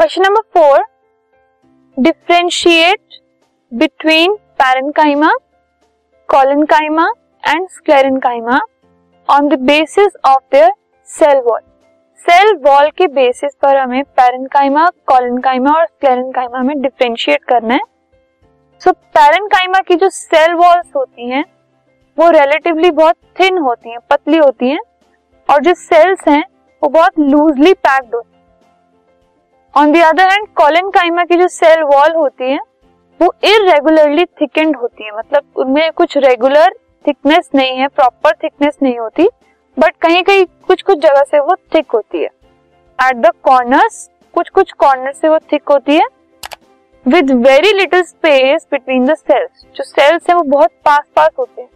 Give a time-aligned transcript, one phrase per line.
[0.00, 0.84] Question number four
[1.98, 3.18] differentiate
[3.74, 5.30] between parenchyma
[6.28, 7.04] collenchyma
[7.48, 8.60] and sclerenchyma
[9.28, 10.72] on the basis of their
[11.04, 11.60] cell wall
[12.24, 17.80] cell wall के basis पर हमें parenchyma collenchyma और sclerenchyma में differentiate करना है.
[18.82, 21.44] So so, parenchyma की जो सेल वॉल्स होती हैं
[22.18, 24.80] वो रिलेटिवली बहुत थिन होती हैं पतली होती हैं
[25.48, 26.44] और जो सेल्स हैं
[26.82, 28.29] वो बहुत लूजली पैक्ड होती हैं.
[29.80, 32.58] On the other hand collenchyma की जो सेल वॉल होती है,
[33.20, 38.98] वो इरेगुलरली थिकेंड होती है। मतलब उनमें कुछ रेगुलर थिकनेस नहीं है प्रॉपर थिकनेस नहीं
[38.98, 39.28] होती
[39.76, 42.28] बट कहीं कहीं कुछ कुछ जगह से वो थिक होती है।
[42.98, 46.06] एट द कॉर्नर्स कुछ कुछ कॉर्नर से वो थिक होती है
[47.06, 51.62] with very little space between the cells जो सेल्स है, वो बहुत पास पास होते
[51.62, 51.68] हैं।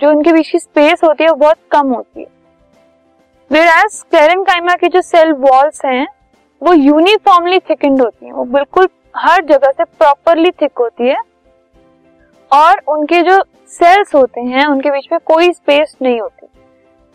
[0.00, 2.26] जो उनके बीच की स्पेस होती है, वो बहुत कम होती है।
[3.50, 6.06] वेर एज क्लेरेंकाइमा की जो सेल वॉल्स हैं
[6.62, 11.16] वो यूनिफॉर्मली थिकेंड होती हैं। वो बिल्कुल हर जगह से प्रॉपरली थिक होती है।
[12.50, 16.46] और उनके जो सेल्स होते हैं, उनके बीच में कोई स्पेस नहीं होती।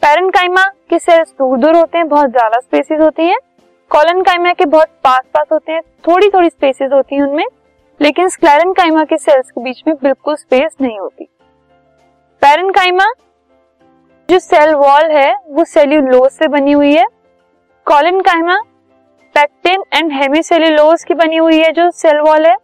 [0.04, 3.38] पैरेंकाइमा के सेल्स दूर दूर होते हैं, बहुत ज़्यादा स्पेसिस होती हैं।
[3.92, 7.46] कॉलनकाइमा के बहुत पास पास होते हैं थोड़ी थोड़ी स्पेसिस होती हैं उनमें,
[8.00, 11.28] लेकिन स्क्लेरेंकाइमा के सेल्स के बीच में बिल्कुल स्पेस नहीं होती।
[12.42, 13.06] पैरेंकाइमा
[14.30, 17.06] जो सेल वॉल है, वो सेल्यूलोज से बनी हुई है।
[17.88, 18.60] कॉलनकाइमा
[19.38, 22.56] पैक्टिन एंड हेमीसेल्यूलोज की बनी हुई है जो सेल वॉल है.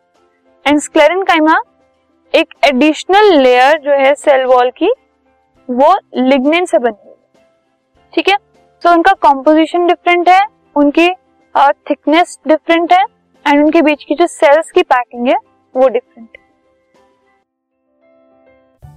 [0.68, 1.56] एंड स्क्लेरेंकाइमा
[2.34, 4.90] एक एडिशनल लेयर जो है सेल वॉल की
[5.70, 7.42] वो लिग्निन से बनी हुई है.
[8.14, 8.36] ठीक है?
[8.36, 11.10] सो so, उनका कॉम्पोजिशन डिफरेंट है उनकी
[11.90, 13.04] थिकनेस डिफरेंट है
[13.48, 15.38] एंड उनके बीच की जो सेल्स की पैकिंग है
[15.76, 16.43] वो डिफरेंट है.